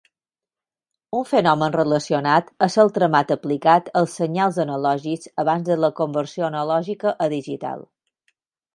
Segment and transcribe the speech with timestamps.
[1.17, 7.17] Un fenomen relacionat és el tramat aplicat als senyals analògics abans de la conversió analògica
[7.29, 7.91] a digital.